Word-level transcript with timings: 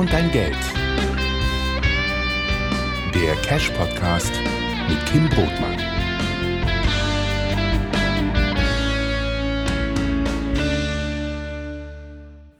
2 0.00 0.02
und 0.02 0.12
dein 0.12 0.30
Geld. 0.30 0.56
Der 3.14 3.34
Cash 3.42 3.70
Podcast 3.70 4.32
mit 4.88 5.04
Kim 5.06 5.28
Brotmann. 5.28 5.76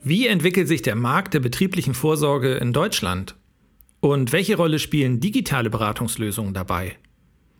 Wie 0.02 0.26
entwickelt 0.26 0.68
sich 0.68 0.82
der 0.82 0.96
Markt 0.96 1.34
der 1.34 1.40
betrieblichen 1.40 1.94
Vorsorge 1.94 2.54
in 2.54 2.72
Deutschland? 2.72 3.36
Und 4.00 4.32
welche 4.32 4.56
Rolle 4.56 4.78
spielen 4.78 5.20
digitale 5.20 5.70
Beratungslösungen 5.70 6.52
dabei? 6.52 6.96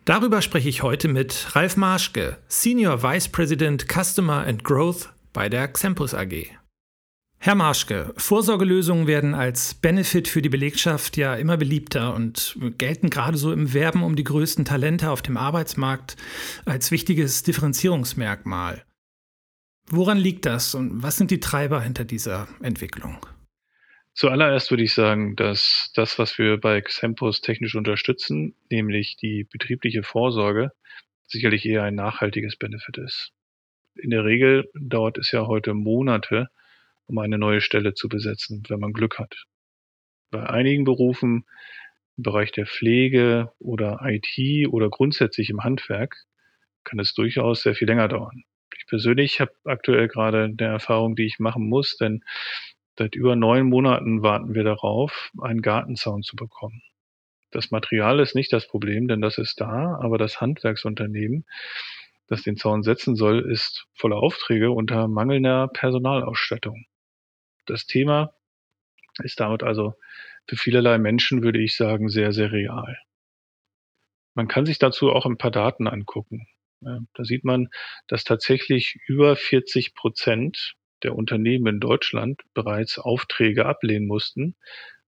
Darüber 0.05 0.41
spreche 0.41 0.69
ich 0.69 0.83
heute 0.83 1.07
mit 1.07 1.55
Ralf 1.55 1.77
Marschke, 1.77 2.37
Senior 2.47 3.03
Vice 3.03 3.29
President 3.29 3.85
Customer 3.87 4.45
and 4.45 4.63
Growth 4.63 5.09
bei 5.33 5.49
der 5.49 5.67
Xempus 5.67 6.13
AG. 6.13 6.60
Herr 7.43 7.55
Marschke, 7.55 8.13
Vorsorgelösungen 8.17 9.07
werden 9.07 9.33
als 9.33 9.73
Benefit 9.73 10.27
für 10.27 10.43
die 10.43 10.49
Belegschaft 10.49 11.17
ja 11.17 11.33
immer 11.33 11.57
beliebter 11.57 12.13
und 12.13 12.55
gelten 12.77 13.09
gerade 13.09 13.35
so 13.35 13.51
im 13.51 13.73
Werben 13.73 14.03
um 14.03 14.15
die 14.15 14.23
größten 14.23 14.63
Talente 14.63 15.09
auf 15.09 15.23
dem 15.23 15.37
Arbeitsmarkt 15.37 16.17
als 16.65 16.91
wichtiges 16.91 17.41
Differenzierungsmerkmal. 17.41 18.83
Woran 19.89 20.19
liegt 20.19 20.45
das 20.45 20.75
und 20.75 21.01
was 21.01 21.17
sind 21.17 21.31
die 21.31 21.39
Treiber 21.39 21.81
hinter 21.81 22.05
dieser 22.05 22.47
Entwicklung? 22.61 23.25
Zuallererst 24.13 24.69
würde 24.69 24.83
ich 24.83 24.93
sagen, 24.93 25.35
dass 25.35 25.91
das, 25.95 26.19
was 26.19 26.37
wir 26.37 26.59
bei 26.59 26.79
Xempus 26.79 27.41
technisch 27.41 27.73
unterstützen, 27.73 28.53
nämlich 28.69 29.17
die 29.17 29.47
betriebliche 29.51 30.03
Vorsorge, 30.03 30.73
sicherlich 31.25 31.65
eher 31.65 31.81
ein 31.81 31.95
nachhaltiges 31.95 32.55
Benefit 32.55 32.99
ist. 32.99 33.31
In 33.95 34.11
der 34.11 34.25
Regel 34.25 34.69
dauert 34.79 35.17
es 35.17 35.31
ja 35.31 35.47
heute 35.47 35.73
Monate, 35.73 36.49
um 37.11 37.19
eine 37.19 37.37
neue 37.37 37.61
Stelle 37.61 37.93
zu 37.93 38.09
besetzen, 38.09 38.63
wenn 38.69 38.79
man 38.79 38.93
Glück 38.93 39.19
hat. 39.19 39.45
Bei 40.31 40.49
einigen 40.49 40.83
Berufen 40.83 41.45
im 42.17 42.23
Bereich 42.23 42.51
der 42.51 42.65
Pflege 42.65 43.51
oder 43.59 43.99
IT 44.03 44.67
oder 44.69 44.89
grundsätzlich 44.89 45.49
im 45.49 45.63
Handwerk 45.63 46.23
kann 46.83 46.99
es 46.99 47.13
durchaus 47.13 47.61
sehr 47.61 47.75
viel 47.75 47.87
länger 47.87 48.07
dauern. 48.07 48.43
Ich 48.77 48.87
persönlich 48.87 49.39
habe 49.39 49.51
aktuell 49.65 50.07
gerade 50.07 50.45
eine 50.45 50.67
Erfahrung, 50.67 51.15
die 51.15 51.25
ich 51.25 51.39
machen 51.39 51.67
muss, 51.67 51.97
denn 51.97 52.23
Seit 52.97 53.15
über 53.15 53.35
neun 53.35 53.67
Monaten 53.67 54.21
warten 54.21 54.53
wir 54.53 54.63
darauf, 54.63 55.31
einen 55.41 55.61
Gartenzaun 55.61 56.23
zu 56.23 56.35
bekommen. 56.35 56.83
Das 57.49 57.71
Material 57.71 58.19
ist 58.19 58.35
nicht 58.35 58.53
das 58.53 58.67
Problem, 58.67 59.07
denn 59.07 59.21
das 59.21 59.37
ist 59.37 59.59
da, 59.59 59.97
aber 60.01 60.17
das 60.17 60.39
Handwerksunternehmen, 60.39 61.45
das 62.27 62.43
den 62.43 62.57
Zaun 62.57 62.83
setzen 62.83 63.15
soll, 63.15 63.39
ist 63.39 63.87
voller 63.93 64.17
Aufträge 64.17 64.71
unter 64.71 65.07
mangelnder 65.07 65.67
Personalausstattung. 65.69 66.85
Das 67.71 67.85
Thema 67.85 68.33
ist 69.23 69.39
damit 69.39 69.63
also 69.63 69.93
für 70.45 70.57
vielerlei 70.57 70.97
Menschen, 70.97 71.41
würde 71.41 71.61
ich 71.61 71.77
sagen, 71.77 72.09
sehr, 72.09 72.33
sehr 72.33 72.51
real. 72.51 72.99
Man 74.33 74.49
kann 74.49 74.65
sich 74.65 74.77
dazu 74.77 75.09
auch 75.09 75.25
ein 75.25 75.37
paar 75.37 75.51
Daten 75.51 75.87
angucken. 75.87 76.47
Da 76.81 77.23
sieht 77.23 77.45
man, 77.45 77.69
dass 78.07 78.25
tatsächlich 78.25 78.97
über 79.07 79.37
40 79.37 79.95
Prozent 79.95 80.75
der 81.03 81.15
Unternehmen 81.15 81.75
in 81.75 81.79
Deutschland 81.79 82.41
bereits 82.53 82.99
Aufträge 82.99 83.65
ablehnen 83.65 84.05
mussten, 84.05 84.57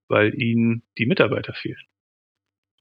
weil 0.08 0.34
ihnen 0.41 0.84
die 0.97 1.06
Mitarbeiter 1.06 1.53
fehlen. 1.53 1.84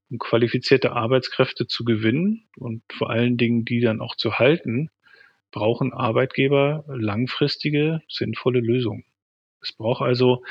Um 0.09 0.17
qualifizierte 0.17 0.93
Arbeitskräfte 0.93 1.67
zu 1.67 1.83
gewinnen 1.83 2.47
und 2.55 2.83
vor 2.89 3.09
allen 3.09 3.35
Dingen 3.35 3.65
die 3.65 3.81
dann 3.81 3.99
auch 3.99 4.15
zu 4.15 4.39
halten, 4.39 4.91
brauchen 5.51 5.91
Arbeitgeber 5.91 6.85
langfristige, 6.87 8.01
sinnvolle 8.07 8.61
Lösungen. 8.61 9.03
Es 9.63 9.73
braucht 9.73 10.01
also 10.01 10.43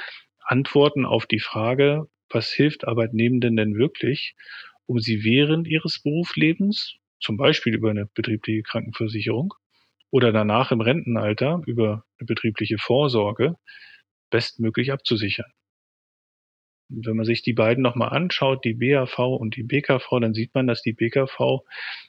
Antworten 0.45 1.05
auf 1.05 1.27
die 1.27 1.39
Frage, 1.39 2.09
was 2.31 2.51
hilft 2.51 2.89
Arbeitnehmenden 2.89 3.57
denn 3.57 3.77
wirklich, 3.77 4.35
um 4.87 4.99
sie 4.99 5.23
während 5.23 5.69
ihres 5.69 6.03
Berufslebens, 6.03 6.97
zum 7.21 7.37
Beispiel 7.37 7.75
über 7.75 7.91
eine 7.91 8.07
betriebliche 8.07 8.63
Krankenversicherung, 8.63 9.55
oder 10.11 10.33
danach 10.33 10.73
im 10.73 10.81
Rentenalter 10.81 11.63
über 11.67 12.05
eine 12.19 12.27
betriebliche 12.27 12.79
Vorsorge 12.79 13.57
bestmöglich 14.31 14.93
abzusichern. 14.93 15.51
Und 16.91 17.07
wenn 17.07 17.17
man 17.17 17.25
sich 17.25 17.43
die 17.43 17.55
beiden 17.55 17.83
nochmal 17.83 18.11
anschaut, 18.11 18.65
die 18.65 18.75
BAV 18.75 19.19
und 19.19 19.57
die 19.57 19.63
BKV, 19.63 20.21
dann 20.21 20.35
sieht 20.35 20.55
man, 20.55 20.67
dass 20.67 20.83
die 20.83 20.93
BKV, 20.93 21.61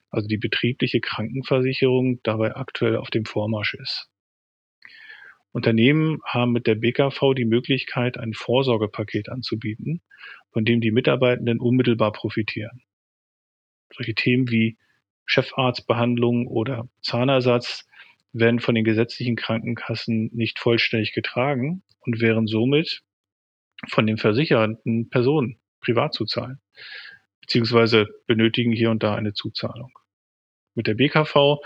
also 0.09 0.27
die 0.27 0.37
betriebliche 0.37 0.99
Krankenversicherung, 0.99 2.19
dabei 2.23 2.55
aktuell 2.55 2.97
auf 2.97 3.09
dem 3.09 3.25
Vormarsch 3.25 3.75
ist. 3.75 4.09
Unternehmen 5.53 6.19
haben 6.25 6.51
mit 6.51 6.65
der 6.65 6.75
BKV 6.75 7.35
die 7.35 7.45
Möglichkeit, 7.45 8.17
ein 8.17 8.33
Vorsorgepaket 8.33 9.29
anzubieten, 9.29 10.01
von 10.51 10.65
dem 10.65 10.81
die 10.81 10.91
Mitarbeitenden 10.91 11.59
unmittelbar 11.59 12.11
profitieren. 12.11 12.81
Solche 13.95 14.15
Themen 14.15 14.49
wie 14.49 14.77
Chefarztbehandlung 15.25 16.47
oder 16.47 16.89
Zahnersatz 17.01 17.87
werden 18.33 18.59
von 18.59 18.73
den 18.73 18.83
gesetzlichen 18.83 19.35
Krankenkassen 19.35 20.31
nicht 20.33 20.57
vollständig 20.57 21.13
getragen 21.13 21.83
und 21.99 22.19
wären 22.19 22.47
somit 22.47 23.03
von 23.87 24.07
den 24.07 24.17
versicherten 24.17 25.09
Personen 25.09 25.59
privat 25.81 26.15
zu 26.15 26.25
zahlen, 26.25 26.59
beziehungsweise 27.41 28.07
benötigen 28.25 28.71
hier 28.71 28.89
und 28.89 29.03
da 29.03 29.13
eine 29.13 29.33
Zuzahlung. 29.33 29.91
Mit 30.73 30.87
der 30.87 30.95
BKV 30.95 31.59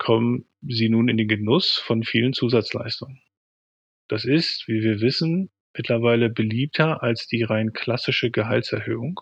kommen 0.00 0.46
sie 0.62 0.88
nun 0.88 1.10
in 1.10 1.18
den 1.18 1.28
Genuss 1.28 1.76
von 1.76 2.02
vielen 2.02 2.32
Zusatzleistungen. 2.32 3.20
Das 4.08 4.24
ist, 4.24 4.66
wie 4.66 4.82
wir 4.82 5.02
wissen, 5.02 5.50
mittlerweile 5.76 6.30
beliebter 6.30 7.02
als 7.02 7.26
die 7.26 7.42
rein 7.42 7.74
klassische 7.74 8.30
Gehaltserhöhung. 8.30 9.20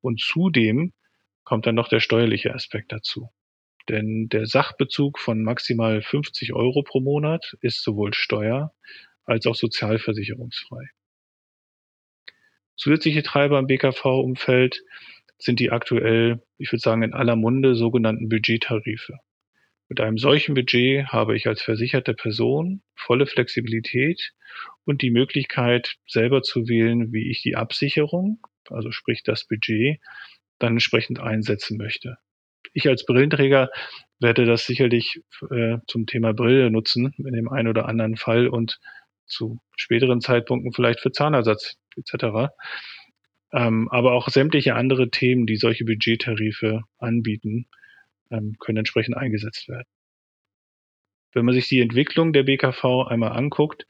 Und 0.00 0.20
zudem 0.20 0.92
kommt 1.44 1.64
dann 1.64 1.76
noch 1.76 1.88
der 1.88 2.00
steuerliche 2.00 2.52
Aspekt 2.54 2.90
dazu. 2.90 3.30
Denn 3.88 4.28
der 4.28 4.46
Sachbezug 4.46 5.20
von 5.20 5.44
maximal 5.44 6.02
50 6.02 6.54
Euro 6.54 6.82
pro 6.82 6.98
Monat 6.98 7.56
ist 7.60 7.84
sowohl 7.84 8.12
steuer- 8.14 8.74
als 9.24 9.46
auch 9.46 9.54
sozialversicherungsfrei. 9.54 10.88
Zusätzliche 12.74 13.22
Treiber 13.22 13.60
im 13.60 13.68
BKV-Umfeld 13.68 14.82
sind 15.38 15.60
die 15.60 15.70
aktuell, 15.70 16.42
ich 16.58 16.72
würde 16.72 16.80
sagen, 16.80 17.04
in 17.04 17.14
aller 17.14 17.36
Munde 17.36 17.76
sogenannten 17.76 18.28
Budgettarife. 18.28 19.20
Mit 19.88 20.00
einem 20.00 20.18
solchen 20.18 20.54
Budget 20.54 21.06
habe 21.08 21.36
ich 21.36 21.46
als 21.46 21.62
versicherte 21.62 22.14
Person 22.14 22.82
volle 22.94 23.26
Flexibilität 23.26 24.32
und 24.84 25.02
die 25.02 25.10
Möglichkeit, 25.10 25.96
selber 26.06 26.42
zu 26.42 26.68
wählen, 26.68 27.12
wie 27.12 27.30
ich 27.30 27.42
die 27.42 27.56
Absicherung, 27.56 28.40
also 28.68 28.90
sprich 28.90 29.22
das 29.22 29.46
Budget, 29.46 30.00
dann 30.58 30.72
entsprechend 30.72 31.20
einsetzen 31.20 31.78
möchte 31.78 32.18
ich 32.72 32.88
als 32.88 33.04
Brillenträger 33.04 33.70
werde 34.20 34.44
das 34.44 34.66
sicherlich 34.66 35.20
äh, 35.50 35.78
zum 35.86 36.06
Thema 36.06 36.32
Brille 36.32 36.70
nutzen 36.70 37.12
in 37.18 37.32
dem 37.32 37.48
einen 37.48 37.68
oder 37.68 37.86
anderen 37.86 38.16
Fall 38.16 38.48
und 38.48 38.78
zu 39.26 39.60
späteren 39.76 40.20
Zeitpunkten 40.20 40.72
vielleicht 40.72 41.00
für 41.00 41.12
Zahnersatz 41.12 41.76
etc. 41.96 42.50
Ähm, 43.52 43.88
aber 43.90 44.12
auch 44.12 44.28
sämtliche 44.28 44.74
andere 44.74 45.10
Themen, 45.10 45.46
die 45.46 45.56
solche 45.56 45.84
Budgettarife 45.84 46.82
anbieten, 46.98 47.66
ähm, 48.30 48.56
können 48.58 48.78
entsprechend 48.78 49.16
eingesetzt 49.16 49.68
werden. 49.68 49.86
Wenn 51.32 51.44
man 51.44 51.54
sich 51.54 51.68
die 51.68 51.80
Entwicklung 51.80 52.32
der 52.32 52.44
BKV 52.44 53.06
einmal 53.06 53.32
anguckt, 53.32 53.86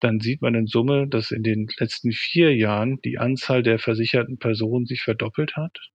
dann 0.00 0.20
sieht 0.20 0.42
man 0.42 0.54
in 0.54 0.66
Summe, 0.66 1.08
dass 1.08 1.30
in 1.30 1.42
den 1.42 1.68
letzten 1.78 2.12
vier 2.12 2.54
Jahren 2.54 3.00
die 3.02 3.18
Anzahl 3.18 3.62
der 3.62 3.78
versicherten 3.78 4.38
Personen 4.38 4.86
sich 4.86 5.02
verdoppelt 5.02 5.56
hat 5.56 5.90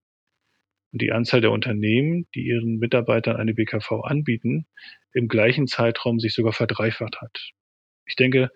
und 0.92 1.02
die 1.02 1.12
Anzahl 1.12 1.42
der 1.42 1.52
Unternehmen, 1.52 2.28
die 2.36 2.46
ihren 2.46 2.78
Mitarbeitern 2.78 3.38
eine 3.38 3.54
BKV 3.54 4.04
anbieten, 4.04 4.68
im 5.14 5.28
gleichen 5.28 5.68
Zeitraum 5.68 6.20
sich 6.20 6.34
sogar 6.34 6.54
verdreifacht 6.54 7.22
hat. 7.22 7.52
Ich 8.06 8.16
denke, 8.16 8.50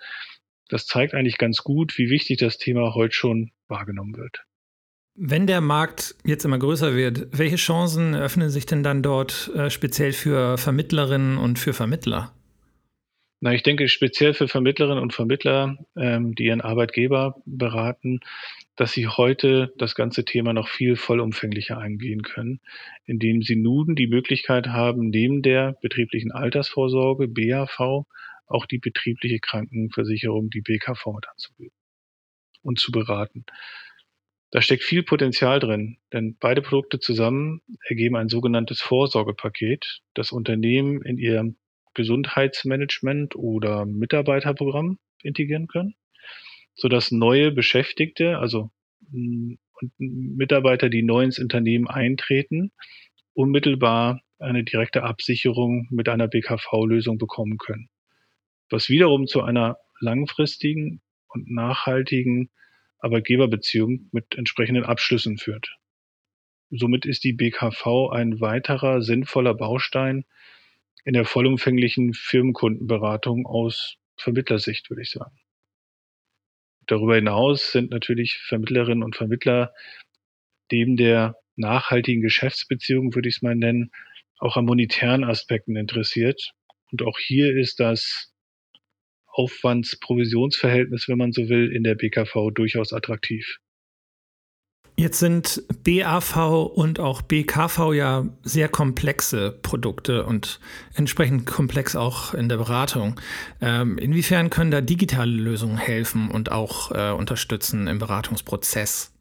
das 0.70 0.86
zeigt 0.86 1.14
eigentlich 1.14 1.38
ganz 1.38 1.64
gut, 1.64 1.98
wie 1.98 2.10
wichtig 2.10 2.38
das 2.38 2.58
Thema 2.58 2.94
heute 2.94 3.16
schon 3.16 3.52
wahrgenommen 3.68 4.18
wird. 4.18 4.44
Wenn 5.20 5.48
der 5.48 5.62
Markt 5.62 6.14
jetzt 6.26 6.46
immer 6.46 6.60
größer 6.60 6.96
wird, 6.96 7.36
welche 7.36 7.56
Chancen 7.56 8.14
öffnen 8.14 8.52
sich 8.52 8.68
denn 8.68 8.84
dann 8.84 9.02
dort 9.02 9.50
äh, 9.56 9.72
speziell 9.72 10.14
für 10.14 10.60
Vermittlerinnen 10.60 11.40
und 11.40 11.58
für 11.58 11.74
Vermittler? 11.74 12.32
Na, 13.40 13.52
ich 13.52 13.64
denke 13.64 13.90
speziell 13.90 14.36
für 14.36 14.48
Vermittlerinnen 14.48 15.02
und 15.02 15.16
Vermittler, 15.16 15.76
ähm, 15.96 16.36
die 16.36 16.44
ihren 16.46 16.62
Arbeitgeber 16.62 17.42
beraten, 17.48 18.20
dass 18.76 18.92
sie 18.92 19.08
heute 19.08 19.74
das 19.80 19.96
ganze 19.96 20.24
Thema 20.24 20.54
noch 20.54 20.68
viel 20.68 20.96
vollumfänglicher 20.96 21.80
eingehen 21.80 22.22
können, 22.22 22.60
indem 23.06 23.42
sie 23.42 23.56
nun 23.56 23.96
die 23.96 24.08
Möglichkeit 24.08 24.68
haben, 24.68 25.10
neben 25.10 25.42
der 25.42 25.78
betrieblichen 25.82 26.32
Altersvorsorge, 26.32 27.28
BAV, 27.28 28.06
auch 28.46 28.68
die 28.68 28.78
betriebliche 28.78 29.40
Krankenversicherung, 29.40 30.52
die 30.52 30.62
BKV 30.62 31.08
mit 31.08 31.28
anzubieten 31.28 31.76
und 32.62 32.78
zu 32.78 32.92
beraten. 32.92 33.46
Da 34.52 34.62
steckt 34.62 34.84
viel 34.84 35.04
Potenzial 35.04 35.60
drin, 35.60 35.98
denn 36.14 36.38
beide 36.40 36.62
Produkte 36.62 37.00
zusammen 37.00 37.62
ergeben 37.88 38.16
ein 38.16 38.30
sogenanntes 38.30 38.82
Vorsorgepaket, 38.82 40.02
das 40.14 40.32
Unternehmen 40.32 41.02
in 41.04 41.18
ihrem 41.18 41.58
Gesundheitsmanagement 41.94 43.36
oder 43.36 43.86
Mitarbeiterprogramm 43.86 45.00
integrieren 45.22 45.68
können 45.68 45.96
sodass 46.78 47.12
neue 47.12 47.52
Beschäftigte, 47.52 48.38
also 48.38 48.70
mm, 49.12 49.56
Mitarbeiter, 49.98 50.90
die 50.90 51.04
neu 51.04 51.24
ins 51.24 51.40
Unternehmen 51.40 51.88
eintreten, 51.88 52.72
unmittelbar 53.34 54.22
eine 54.40 54.64
direkte 54.64 55.04
Absicherung 55.04 55.88
mit 55.92 56.10
einer 56.10 56.28
BKV-Lösung 56.28 57.18
bekommen 57.18 57.58
können. 57.58 57.90
Was 58.70 58.90
wiederum 58.90 59.28
zu 59.28 59.42
einer 59.42 59.78
langfristigen 60.00 61.02
und 61.28 61.52
nachhaltigen 61.52 62.50
Arbeitgeberbeziehung 63.00 64.10
mit 64.12 64.36
entsprechenden 64.36 64.84
Abschlüssen 64.84 65.38
führt. 65.38 65.78
Somit 66.70 67.06
ist 67.06 67.24
die 67.24 67.34
BKV 67.34 68.10
ein 68.12 68.42
weiterer 68.42 69.02
sinnvoller 69.02 69.54
Baustein 69.54 70.26
in 71.06 71.14
der 71.14 71.26
vollumfänglichen 71.26 72.14
Firmenkundenberatung 72.14 73.46
aus 73.46 73.96
Vermittlersicht, 74.18 74.90
würde 74.90 75.04
ich 75.04 75.12
sagen. 75.12 75.38
Darüber 76.88 77.16
hinaus 77.16 77.72
sind 77.72 77.92
natürlich 77.92 78.38
Vermittlerinnen 78.38 79.04
und 79.04 79.16
Vermittler 79.16 79.74
neben 80.72 80.98
der 80.98 81.36
nachhaltigen 81.56 82.22
Geschäftsbeziehung, 82.22 83.16
würde 83.16 83.30
ich 83.30 83.38
es 83.38 83.42
mal 83.42 83.56
nennen, 83.56 83.92
auch 84.40 84.58
an 84.58 84.66
monetären 84.66 85.24
Aspekten 85.24 85.76
interessiert. 85.76 86.52
Und 86.92 87.04
auch 87.04 87.20
hier 87.20 87.56
ist 87.56 87.80
das 87.80 88.34
Aufwandsprovisionsverhältnis, 89.38 91.08
wenn 91.08 91.18
man 91.18 91.32
so 91.32 91.48
will, 91.48 91.72
in 91.72 91.84
der 91.84 91.96
BKV 91.96 92.52
durchaus 92.54 92.92
attraktiv. 92.92 93.60
Jetzt 95.00 95.20
sind 95.20 95.62
BAV 95.84 96.72
und 96.74 97.00
auch 97.00 97.22
BKV 97.22 97.94
ja 97.94 98.26
sehr 98.42 98.68
komplexe 98.68 99.52
Produkte 99.62 100.26
und 100.26 100.60
entsprechend 100.96 101.46
komplex 101.46 101.96
auch 101.96 102.34
in 102.34 102.50
der 102.50 102.58
Beratung. 102.58 103.22
Ähm, 103.62 104.00
inwiefern 104.00 104.50
können 104.50 104.72
da 104.72 104.82
digitale 104.82 105.32
Lösungen 105.32 105.78
helfen 105.78 106.32
und 106.32 106.52
auch 106.52 106.92
äh, 106.92 107.12
unterstützen 107.12 107.86
im 107.86 108.00
Beratungsprozess? 108.00 109.14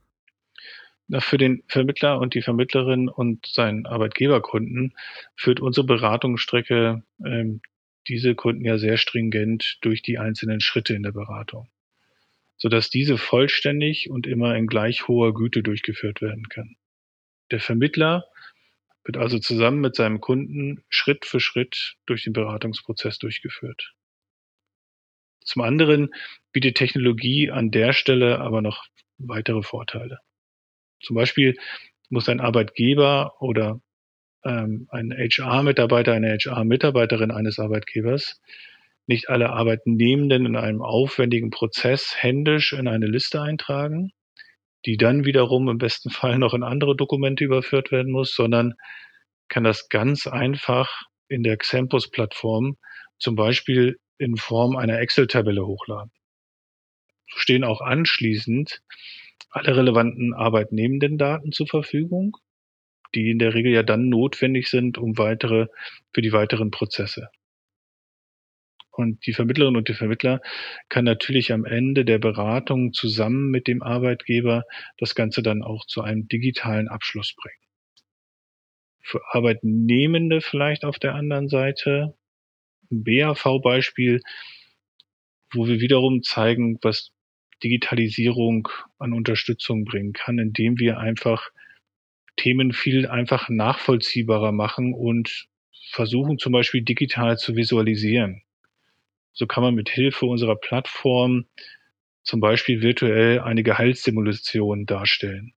Na, 1.08 1.20
für 1.20 1.36
den 1.36 1.62
Vermittler 1.68 2.20
und 2.20 2.32
die 2.32 2.40
Vermittlerin 2.40 3.10
und 3.10 3.46
seinen 3.46 3.84
Arbeitgeberkunden 3.84 4.94
führt 5.36 5.60
unsere 5.60 5.86
Beratungsstrecke 5.86 7.02
ähm, 7.22 7.60
diese 8.08 8.34
Kunden 8.34 8.64
ja 8.64 8.78
sehr 8.78 8.96
stringent 8.96 9.78
durch 9.82 10.02
die 10.02 10.18
einzelnen 10.18 10.60
Schritte 10.60 10.94
in 10.94 11.02
der 11.02 11.12
Beratung, 11.12 11.68
sodass 12.56 12.90
diese 12.90 13.18
vollständig 13.18 14.10
und 14.10 14.26
immer 14.26 14.56
in 14.56 14.66
gleich 14.66 15.08
hoher 15.08 15.34
Güte 15.34 15.62
durchgeführt 15.62 16.20
werden 16.20 16.48
kann. 16.48 16.76
Der 17.50 17.60
Vermittler 17.60 18.26
wird 19.04 19.16
also 19.16 19.38
zusammen 19.38 19.80
mit 19.80 19.94
seinem 19.94 20.20
Kunden 20.20 20.84
Schritt 20.88 21.24
für 21.24 21.40
Schritt 21.40 21.96
durch 22.06 22.24
den 22.24 22.32
Beratungsprozess 22.32 23.18
durchgeführt. 23.18 23.94
Zum 25.44 25.62
anderen 25.62 26.12
bietet 26.50 26.76
Technologie 26.76 27.50
an 27.50 27.70
der 27.70 27.92
Stelle 27.92 28.40
aber 28.40 28.62
noch 28.62 28.84
weitere 29.18 29.62
Vorteile. 29.62 30.18
Zum 31.00 31.14
Beispiel 31.14 31.56
muss 32.08 32.28
ein 32.28 32.40
Arbeitgeber 32.40 33.40
oder 33.40 33.80
ähm, 34.46 34.86
ein 34.90 35.10
HR-Mitarbeiter, 35.10 36.12
eine 36.12 36.36
HR-Mitarbeiterin 36.38 37.30
eines 37.30 37.58
Arbeitgebers 37.58 38.40
nicht 39.06 39.28
alle 39.28 39.50
Arbeitnehmenden 39.50 40.46
in 40.46 40.56
einem 40.56 40.82
aufwendigen 40.82 41.50
Prozess 41.50 42.14
händisch 42.18 42.72
in 42.72 42.88
eine 42.88 43.06
Liste 43.06 43.40
eintragen, 43.40 44.10
die 44.84 44.96
dann 44.96 45.24
wiederum 45.24 45.68
im 45.68 45.78
besten 45.78 46.10
Fall 46.10 46.38
noch 46.38 46.54
in 46.54 46.62
andere 46.62 46.96
Dokumente 46.96 47.44
überführt 47.44 47.92
werden 47.92 48.12
muss, 48.12 48.34
sondern 48.34 48.74
kann 49.48 49.64
das 49.64 49.88
ganz 49.88 50.26
einfach 50.26 51.02
in 51.28 51.42
der 51.42 51.56
Xempus-Plattform 51.56 52.76
zum 53.18 53.36
Beispiel 53.36 53.98
in 54.18 54.36
Form 54.36 54.76
einer 54.76 55.00
Excel-Tabelle 55.00 55.66
hochladen. 55.66 56.10
So 57.30 57.38
stehen 57.38 57.64
auch 57.64 57.80
anschließend 57.80 58.82
alle 59.50 59.76
relevanten 59.76 60.34
arbeitnehmenden 60.34 61.18
Daten 61.18 61.52
zur 61.52 61.66
Verfügung 61.66 62.36
die 63.16 63.30
in 63.30 63.38
der 63.38 63.54
Regel 63.54 63.72
ja 63.72 63.82
dann 63.82 64.08
notwendig 64.08 64.68
sind, 64.68 64.98
um 64.98 65.18
weitere, 65.18 65.66
für 66.12 66.22
die 66.22 66.32
weiteren 66.32 66.70
Prozesse. 66.70 67.30
Und 68.90 69.26
die 69.26 69.32
Vermittlerin 69.32 69.76
und 69.76 69.88
der 69.88 69.94
Vermittler 69.94 70.40
kann 70.88 71.04
natürlich 71.04 71.52
am 71.52 71.64
Ende 71.64 72.04
der 72.04 72.18
Beratung 72.18 72.92
zusammen 72.92 73.50
mit 73.50 73.66
dem 73.66 73.82
Arbeitgeber 73.82 74.64
das 74.98 75.14
Ganze 75.14 75.42
dann 75.42 75.62
auch 75.62 75.86
zu 75.86 76.02
einem 76.02 76.28
digitalen 76.28 76.88
Abschluss 76.88 77.34
bringen. 77.34 77.60
Für 79.02 79.20
Arbeitnehmende 79.32 80.40
vielleicht 80.40 80.84
auf 80.84 80.98
der 80.98 81.14
anderen 81.14 81.48
Seite 81.48 82.16
ein 82.90 83.04
BAV-Beispiel, 83.04 84.20
wo 85.52 85.66
wir 85.66 85.80
wiederum 85.80 86.22
zeigen, 86.22 86.78
was 86.82 87.12
Digitalisierung 87.62 88.68
an 88.98 89.12
Unterstützung 89.12 89.84
bringen 89.84 90.12
kann, 90.12 90.38
indem 90.38 90.78
wir 90.78 90.98
einfach 90.98 91.50
Themen 92.36 92.72
viel 92.72 93.06
einfach 93.06 93.48
nachvollziehbarer 93.48 94.52
machen 94.52 94.94
und 94.94 95.48
versuchen 95.90 96.38
zum 96.38 96.52
Beispiel 96.52 96.82
digital 96.82 97.38
zu 97.38 97.56
visualisieren. 97.56 98.42
So 99.32 99.46
kann 99.46 99.62
man 99.62 99.74
mit 99.74 99.88
Hilfe 99.88 100.26
unserer 100.26 100.56
Plattform 100.56 101.46
zum 102.22 102.40
Beispiel 102.40 102.82
virtuell 102.82 103.40
eine 103.40 103.62
Gehaltssimulation 103.62 104.86
darstellen. 104.86 105.54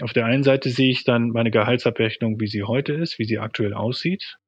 Auf 0.00 0.12
der 0.12 0.26
einen 0.26 0.44
Seite 0.44 0.70
sehe 0.70 0.90
ich 0.90 1.04
dann 1.04 1.30
meine 1.30 1.50
Gehaltsabrechnung, 1.50 2.40
wie 2.40 2.46
sie 2.46 2.62
heute 2.62 2.92
ist, 2.92 3.18
wie 3.18 3.24
sie 3.24 3.38
aktuell 3.38 3.74
aussieht. 3.74 4.38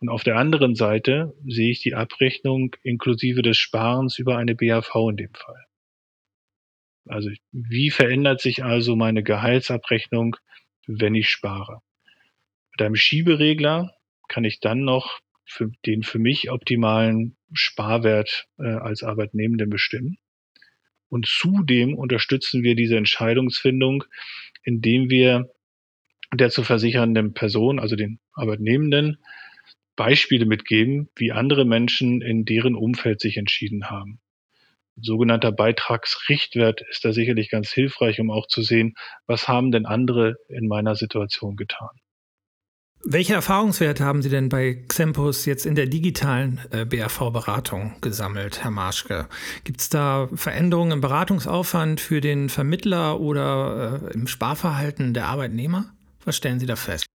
Und 0.00 0.08
auf 0.08 0.24
der 0.24 0.36
anderen 0.36 0.74
Seite 0.74 1.34
sehe 1.46 1.70
ich 1.70 1.80
die 1.80 1.94
Abrechnung 1.94 2.74
inklusive 2.82 3.42
des 3.42 3.58
Sparens 3.58 4.18
über 4.18 4.36
eine 4.36 4.54
BAV 4.54 4.94
in 5.10 5.16
dem 5.16 5.34
Fall. 5.34 5.65
Also 7.08 7.30
wie 7.52 7.90
verändert 7.90 8.40
sich 8.40 8.64
also 8.64 8.96
meine 8.96 9.22
Gehaltsabrechnung, 9.22 10.36
wenn 10.86 11.14
ich 11.14 11.30
spare? 11.30 11.80
Mit 12.72 12.82
einem 12.82 12.96
Schieberegler 12.96 13.94
kann 14.28 14.44
ich 14.44 14.60
dann 14.60 14.80
noch 14.80 15.20
für 15.44 15.70
den 15.86 16.02
für 16.02 16.18
mich 16.18 16.50
optimalen 16.50 17.36
Sparwert 17.52 18.48
äh, 18.58 18.66
als 18.66 19.02
Arbeitnehmenden 19.02 19.70
bestimmen. 19.70 20.18
Und 21.08 21.26
zudem 21.26 21.94
unterstützen 21.94 22.64
wir 22.64 22.74
diese 22.74 22.96
Entscheidungsfindung, 22.96 24.04
indem 24.64 25.08
wir 25.08 25.48
der 26.34 26.50
zu 26.50 26.64
versichernden 26.64 27.34
Person, 27.34 27.78
also 27.78 27.94
den 27.94 28.18
Arbeitnehmenden, 28.32 29.18
Beispiele 29.94 30.44
mitgeben, 30.44 31.08
wie 31.14 31.30
andere 31.30 31.64
Menschen 31.64 32.20
in 32.20 32.44
deren 32.44 32.74
Umfeld 32.74 33.20
sich 33.20 33.36
entschieden 33.36 33.88
haben 33.88 34.20
sogenannter 35.00 35.52
Beitragsrichtwert 35.52 36.82
ist 36.90 37.04
da 37.04 37.12
sicherlich 37.12 37.50
ganz 37.50 37.70
hilfreich, 37.70 38.20
um 38.20 38.30
auch 38.30 38.46
zu 38.46 38.62
sehen, 38.62 38.94
was 39.26 39.48
haben 39.48 39.70
denn 39.70 39.86
andere 39.86 40.36
in 40.48 40.68
meiner 40.68 40.94
Situation 40.94 41.56
getan. 41.56 41.90
Welche 43.08 43.34
Erfahrungswerte 43.34 44.04
haben 44.04 44.20
Sie 44.20 44.30
denn 44.30 44.48
bei 44.48 44.82
Xempus 44.88 45.46
jetzt 45.46 45.64
in 45.64 45.76
der 45.76 45.86
digitalen 45.86 46.60
äh, 46.72 46.84
BRV-Beratung 46.84 48.00
gesammelt, 48.00 48.64
Herr 48.64 48.72
Marschke? 48.72 49.28
Gibt 49.62 49.80
es 49.80 49.88
da 49.88 50.28
Veränderungen 50.34 50.92
im 50.92 51.00
Beratungsaufwand 51.00 52.00
für 52.00 52.20
den 52.20 52.48
Vermittler 52.48 53.20
oder 53.20 54.00
äh, 54.02 54.14
im 54.14 54.26
Sparverhalten 54.26 55.14
der 55.14 55.26
Arbeitnehmer? 55.26 55.84
Was 56.24 56.36
stellen 56.36 56.58
Sie 56.58 56.66
da 56.66 56.74
fest? 56.74 57.06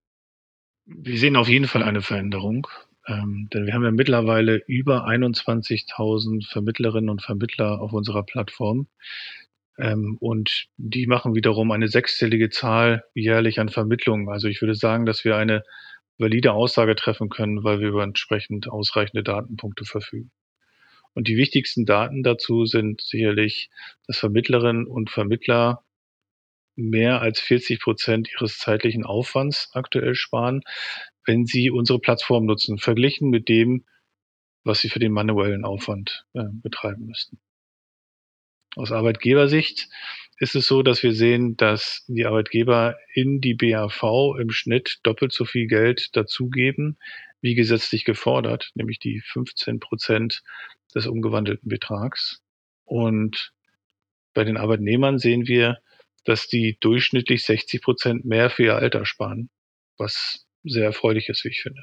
Wir 0.86 1.18
sehen 1.18 1.36
auf 1.36 1.48
jeden 1.48 1.66
Fall 1.66 1.82
eine 1.82 2.00
Veränderung. 2.00 2.68
Ähm, 3.06 3.48
denn 3.52 3.66
wir 3.66 3.74
haben 3.74 3.84
ja 3.84 3.90
mittlerweile 3.90 4.62
über 4.66 5.06
21.000 5.06 6.48
Vermittlerinnen 6.48 7.10
und 7.10 7.22
Vermittler 7.22 7.80
auf 7.80 7.92
unserer 7.92 8.22
Plattform. 8.22 8.88
Ähm, 9.78 10.16
und 10.20 10.66
die 10.76 11.06
machen 11.06 11.34
wiederum 11.34 11.70
eine 11.72 11.88
sechsstellige 11.88 12.50
Zahl 12.50 13.04
jährlich 13.14 13.58
an 13.58 13.68
Vermittlungen. 13.68 14.28
Also 14.28 14.48
ich 14.48 14.60
würde 14.60 14.74
sagen, 14.74 15.06
dass 15.06 15.24
wir 15.24 15.36
eine 15.36 15.64
valide 16.18 16.52
Aussage 16.52 16.94
treffen 16.94 17.28
können, 17.28 17.64
weil 17.64 17.80
wir 17.80 17.88
über 17.88 18.04
entsprechend 18.04 18.68
ausreichende 18.68 19.22
Datenpunkte 19.22 19.84
verfügen. 19.84 20.30
Und 21.14 21.28
die 21.28 21.36
wichtigsten 21.36 21.84
Daten 21.84 22.22
dazu 22.22 22.64
sind 22.64 23.02
sicherlich, 23.02 23.70
dass 24.06 24.18
Vermittlerinnen 24.18 24.86
und 24.86 25.10
Vermittler 25.10 25.84
mehr 26.74 27.20
als 27.20 27.40
40 27.40 27.80
Prozent 27.80 28.28
ihres 28.32 28.58
zeitlichen 28.58 29.04
Aufwands 29.04 29.70
aktuell 29.74 30.14
sparen 30.14 30.62
wenn 31.26 31.46
Sie 31.46 31.70
unsere 31.70 32.00
Plattform 32.00 32.46
nutzen, 32.46 32.78
verglichen 32.78 33.30
mit 33.30 33.48
dem, 33.48 33.84
was 34.64 34.80
Sie 34.80 34.88
für 34.88 34.98
den 34.98 35.12
manuellen 35.12 35.64
Aufwand 35.64 36.24
äh, 36.34 36.44
betreiben 36.50 37.06
müssten. 37.06 37.40
Aus 38.74 38.90
Arbeitgebersicht 38.90 39.88
ist 40.38 40.54
es 40.54 40.66
so, 40.66 40.82
dass 40.82 41.02
wir 41.02 41.12
sehen, 41.12 41.56
dass 41.56 42.04
die 42.08 42.24
Arbeitgeber 42.24 42.96
in 43.12 43.40
die 43.40 43.54
BAV 43.54 44.02
im 44.40 44.50
Schnitt 44.50 44.98
doppelt 45.02 45.32
so 45.32 45.44
viel 45.44 45.66
Geld 45.66 46.08
dazugeben, 46.16 46.98
wie 47.40 47.54
gesetzlich 47.54 48.04
gefordert, 48.04 48.70
nämlich 48.74 48.98
die 48.98 49.20
15 49.20 49.78
Prozent 49.78 50.42
des 50.94 51.06
umgewandelten 51.06 51.68
Betrags. 51.68 52.40
Und 52.84 53.52
bei 54.32 54.44
den 54.44 54.56
Arbeitnehmern 54.56 55.18
sehen 55.18 55.46
wir, 55.46 55.78
dass 56.24 56.46
die 56.46 56.76
durchschnittlich 56.80 57.44
60 57.44 57.82
Prozent 57.82 58.24
mehr 58.24 58.50
für 58.50 58.64
ihr 58.64 58.76
Alter 58.76 59.04
sparen, 59.06 59.50
was 59.98 60.46
sehr 60.64 60.84
erfreulich 60.84 61.28
ist, 61.28 61.44
wie 61.44 61.48
ich 61.48 61.62
finde. 61.62 61.82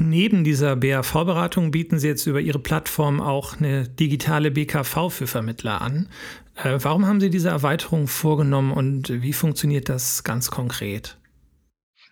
Neben 0.00 0.44
dieser 0.44 0.76
BAV-Beratung 0.76 1.72
bieten 1.72 1.98
Sie 1.98 2.06
jetzt 2.06 2.26
über 2.26 2.40
Ihre 2.40 2.60
Plattform 2.60 3.20
auch 3.20 3.56
eine 3.56 3.88
digitale 3.88 4.52
BKV 4.52 5.10
für 5.10 5.26
Vermittler 5.26 5.80
an. 5.80 6.08
Äh, 6.54 6.78
warum 6.82 7.06
haben 7.06 7.20
Sie 7.20 7.30
diese 7.30 7.48
Erweiterung 7.48 8.06
vorgenommen 8.06 8.70
und 8.70 9.22
wie 9.22 9.32
funktioniert 9.32 9.88
das 9.88 10.22
ganz 10.22 10.52
konkret? 10.52 11.18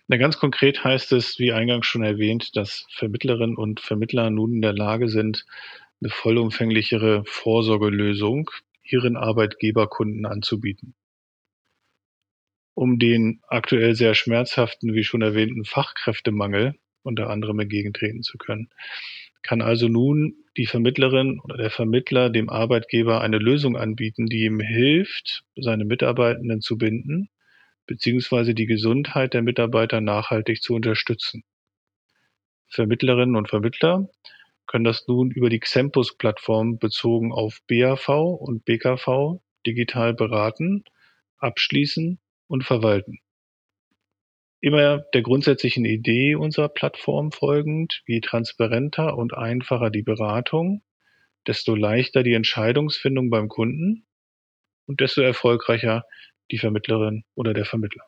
Na, 0.09 0.17
ganz 0.17 0.37
konkret 0.37 0.83
heißt 0.83 1.13
es, 1.13 1.39
wie 1.39 1.53
eingangs 1.53 1.85
schon 1.85 2.03
erwähnt, 2.03 2.55
dass 2.57 2.85
Vermittlerinnen 2.91 3.55
und 3.55 3.79
Vermittler 3.79 4.29
nun 4.29 4.55
in 4.55 4.61
der 4.61 4.73
Lage 4.73 5.07
sind, 5.07 5.45
eine 6.01 6.09
vollumfänglichere 6.09 7.23
Vorsorgelösung 7.25 8.49
ihren 8.83 9.17
Arbeitgeberkunden 9.17 10.25
anzubieten. 10.25 10.93
Um 12.77 12.99
den 12.99 13.41
aktuell 13.47 13.95
sehr 13.95 14.13
schmerzhaften, 14.13 14.93
wie 14.93 15.03
schon 15.03 15.23
erwähnten 15.23 15.65
Fachkräftemangel 15.65 16.75
unter 17.01 17.31
anderem 17.31 17.57
entgegentreten 17.57 18.21
zu 18.21 18.37
können. 18.37 18.69
Kann 19.41 19.63
also 19.63 19.87
nun 19.87 20.35
die 20.57 20.67
Vermittlerin 20.67 21.39
oder 21.39 21.57
der 21.57 21.71
Vermittler 21.71 22.29
dem 22.29 22.49
Arbeitgeber 22.49 23.21
eine 23.21 23.39
Lösung 23.39 23.77
anbieten, 23.77 24.27
die 24.27 24.43
ihm 24.43 24.59
hilft, 24.59 25.43
seine 25.55 25.85
Mitarbeitenden 25.85 26.61
zu 26.61 26.77
binden, 26.77 27.31
beziehungsweise 27.87 28.53
die 28.53 28.67
Gesundheit 28.67 29.33
der 29.33 29.41
Mitarbeiter 29.41 29.99
nachhaltig 29.99 30.61
zu 30.61 30.75
unterstützen. 30.75 31.43
Vermittlerinnen 32.67 33.35
und 33.35 33.49
Vermittler 33.49 34.07
können 34.67 34.85
das 34.85 35.07
nun 35.07 35.31
über 35.31 35.49
die 35.49 35.61
Xempus-Plattform 35.61 36.77
bezogen 36.77 37.31
auf 37.31 37.59
BAV 37.67 38.07
und 38.07 38.65
BKV 38.65 39.41
digital 39.65 40.13
beraten, 40.13 40.83
abschließen 41.39 42.19
und 42.47 42.63
verwalten 42.63 43.19
immer 44.59 44.99
der 45.13 45.21
grundsätzlichen 45.21 45.85
Idee 45.85 46.35
unserer 46.35 46.69
Plattform 46.69 47.31
folgend, 47.31 48.01
je 48.07 48.21
transparenter 48.21 49.17
und 49.17 49.33
einfacher 49.33 49.89
die 49.89 50.01
Beratung, 50.01 50.81
desto 51.45 51.75
leichter 51.75 52.23
die 52.23 52.33
Entscheidungsfindung 52.33 53.29
beim 53.29 53.47
Kunden 53.47 54.05
und 54.85 54.99
desto 54.99 55.21
erfolgreicher 55.21 56.03
die 56.51 56.57
Vermittlerin 56.57 57.23
oder 57.35 57.53
der 57.53 57.65
Vermittler. 57.65 58.03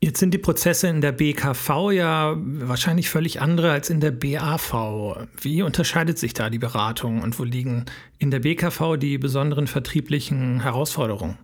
Jetzt 0.00 0.20
sind 0.20 0.32
die 0.32 0.38
Prozesse 0.38 0.86
in 0.88 1.00
der 1.00 1.10
BKV 1.10 1.90
ja 1.90 2.36
wahrscheinlich 2.38 3.08
völlig 3.08 3.40
andere 3.40 3.72
als 3.72 3.90
in 3.90 4.00
der 4.00 4.12
BAV. 4.12 5.26
Wie 5.40 5.62
unterscheidet 5.62 6.18
sich 6.18 6.34
da 6.34 6.50
die 6.50 6.60
Beratung 6.60 7.20
und 7.20 7.36
wo 7.38 7.44
liegen 7.44 7.84
in 8.18 8.30
der 8.30 8.38
BKV 8.38 8.96
die 8.96 9.18
besonderen 9.18 9.66
vertrieblichen 9.66 10.62
Herausforderungen? 10.62 11.38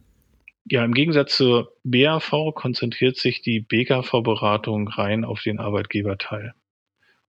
Ja, 0.67 0.83
im 0.83 0.95
Gegensatz 0.95 1.37
zur 1.37 1.77
BAV 1.85 2.55
konzentriert 2.55 3.17
sich 3.17 3.43
die 3.43 3.61
BKV-Beratung 3.61 4.89
rein 4.89 5.25
auf 5.25 5.43
den 5.43 5.59
Arbeitgeberteil 5.59 6.55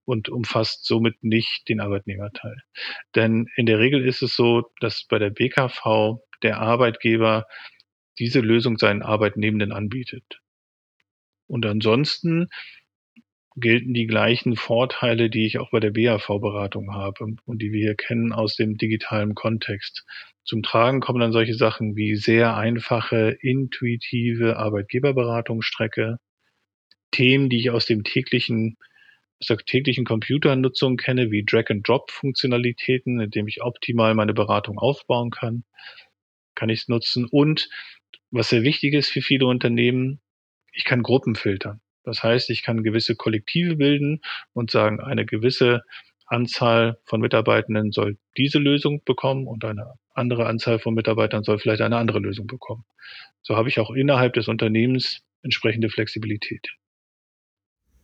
und 0.06 0.30
umfasst 0.30 0.86
somit 0.86 1.22
nicht 1.24 1.68
den 1.68 1.82
Arbeitnehmerteil. 1.82 2.62
Denn 3.14 3.48
in 3.58 3.66
der 3.66 3.80
Regel 3.80 4.06
ist 4.06 4.22
es 4.22 4.36
so, 4.36 4.72
dass 4.80 5.06
bei 5.10 5.20
der 5.20 5.32
BKV 5.32 6.20
der 6.44 6.60
Arbeitgeber 6.60 7.46
diese 8.20 8.40
Lösung 8.40 8.78
seinen 8.78 9.02
Arbeitnehmenden 9.02 9.74
anbietet. 9.74 10.42
Und 11.48 11.66
ansonsten 11.66 12.48
gelten 13.56 13.94
die 13.94 14.08
gleichen 14.08 14.56
Vorteile, 14.56 15.30
die 15.30 15.46
ich 15.46 15.60
auch 15.60 15.72
bei 15.72 15.80
der 15.80 15.92
BAV-Beratung 15.92 16.94
habe 16.94 17.26
und 17.46 17.62
die 17.62 17.72
wir 17.72 17.80
hier 17.80 17.96
kennen 17.96 18.34
aus 18.34 18.56
dem 18.56 18.78
digitalen 18.78 19.34
Kontext. 19.34 20.06
Zum 20.44 20.62
Tragen 20.62 21.00
kommen 21.00 21.22
dann 21.22 21.32
solche 21.32 21.56
Sachen 21.56 21.96
wie 21.96 22.16
sehr 22.16 22.56
einfache, 22.58 23.38
intuitive 23.40 24.58
Arbeitgeberberatungsstrecke, 24.58 26.18
Themen, 27.12 27.50
die 27.50 27.60
ich 27.60 27.72
aus 27.72 27.86
dem 27.86 28.04
täglichen 28.04 28.78
aus 29.40 29.48
der 29.48 29.58
täglichen 29.58 30.06
Computernutzung 30.06 30.96
kenne, 30.96 31.30
wie 31.30 31.44
Drag-and-Drop-Funktionalitäten, 31.44 33.20
indem 33.20 33.48
ich 33.48 33.62
optimal 33.62 34.14
meine 34.16 34.34
Beratung 34.34 34.80
aufbauen 34.80 35.30
kann, 35.30 35.66
kann 36.56 36.70
ich 36.70 36.82
es 36.82 36.88
nutzen. 36.88 37.26
Und 37.26 37.70
was 38.32 38.50
sehr 38.50 38.64
wichtig 38.64 38.94
ist 38.94 39.10
für 39.10 39.22
viele 39.22 39.46
Unternehmen, 39.46 40.22
ich 40.72 40.86
kann 40.86 41.04
Gruppen 41.04 41.36
filtern. 41.36 41.82
Das 42.06 42.24
heißt, 42.24 42.50
ich 42.50 42.64
kann 42.64 42.84
gewisse 42.84 43.16
Kollektive 43.16 43.76
bilden 43.76 44.22
und 44.54 44.72
sagen, 44.72 45.00
eine 45.00 45.26
gewisse 45.26 45.82
Anzahl 46.28 46.98
von 47.06 47.22
Mitarbeitenden 47.22 47.92
soll 47.92 48.18
diese 48.38 48.60
Lösung 48.60 49.04
bekommen 49.04 49.48
und 49.48 49.66
eine 49.66 49.94
andere 50.14 50.48
Anzahl 50.48 50.80
von 50.80 50.94
Mitarbeitern 50.94 51.44
soll 51.44 51.60
vielleicht 51.60 51.82
eine 51.82 51.98
andere 51.98 52.20
Lösung 52.20 52.48
bekommen. 52.48 52.86
So 53.42 53.56
habe 53.56 53.70
ich 53.70 53.80
auch 53.80 53.92
innerhalb 53.92 54.34
des 54.34 54.48
Unternehmens 54.48 55.22
entsprechende 55.44 55.90
Flexibilität. 55.90 56.68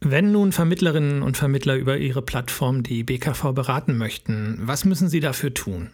Wenn 0.01 0.31
nun 0.31 0.51
Vermittlerinnen 0.51 1.21
und 1.21 1.37
Vermittler 1.37 1.75
über 1.75 1.97
ihre 1.97 2.23
Plattform 2.23 2.81
die 2.83 3.03
BKV 3.03 3.53
beraten 3.53 3.97
möchten, 3.97 4.57
was 4.61 4.83
müssen 4.83 5.09
sie 5.09 5.19
dafür 5.19 5.53
tun? 5.53 5.91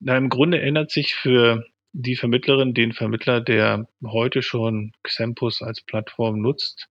Na, 0.00 0.16
im 0.16 0.28
Grunde 0.28 0.60
ändert 0.60 0.90
sich 0.90 1.14
für 1.14 1.64
die 1.92 2.16
Vermittlerin, 2.16 2.74
den 2.74 2.92
Vermittler, 2.92 3.40
der 3.40 3.86
heute 4.04 4.42
schon 4.42 4.92
Xempus 5.02 5.62
als 5.62 5.82
Plattform 5.82 6.40
nutzt, 6.40 6.88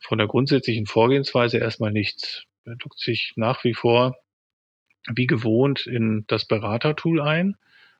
von 0.00 0.18
der 0.18 0.26
grundsätzlichen 0.26 0.86
Vorgehensweise 0.86 1.58
erstmal 1.58 1.92
nichts. 1.92 2.44
Er 2.64 2.76
druckt 2.76 2.98
sich 2.98 3.32
nach 3.36 3.64
wie 3.64 3.74
vor 3.74 4.16
wie 5.12 5.26
gewohnt 5.26 5.86
in 5.86 6.24
das 6.28 6.46
Beratertool 6.46 7.20
ein 7.20 7.56